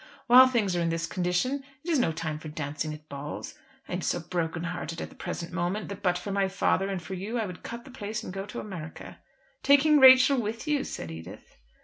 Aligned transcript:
While 0.25 0.47
things 0.47 0.75
are 0.75 0.81
in 0.81 0.89
this 0.89 1.05
condition 1.05 1.61
it 1.83 1.89
is 1.91 1.99
no 1.99 2.11
time 2.11 2.39
for 2.39 2.47
dancing 2.47 2.91
at 2.91 3.07
balls. 3.07 3.53
I 3.87 3.93
am 3.93 4.01
so 4.01 4.19
broken 4.19 4.63
hearted 4.63 4.99
at 4.99 5.09
the 5.09 5.15
present 5.15 5.51
moment 5.53 5.89
that 5.89 6.01
but 6.01 6.17
for 6.17 6.31
my 6.31 6.47
father 6.47 6.89
and 6.89 6.99
for 6.99 7.13
you 7.13 7.37
I 7.37 7.45
would 7.45 7.61
cut 7.61 7.85
the 7.85 7.91
place 7.91 8.23
and 8.23 8.33
go 8.33 8.47
to 8.47 8.59
America." 8.59 9.19
"Taking 9.61 9.99
Rachel 9.99 10.41
with 10.41 10.67
you?" 10.67 10.83
said 10.85 11.11
Edith. 11.11 11.55